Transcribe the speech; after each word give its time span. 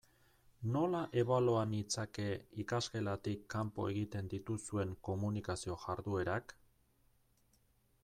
Nola 0.75 1.01
ebalua 1.23 1.65
nitzake 1.73 2.25
ikasgelatik 2.65 3.45
kanpo 3.57 3.87
egiten 3.93 4.33
dituzuen 4.35 4.97
komunikazio 5.11 5.81
jarduerak? 5.87 6.61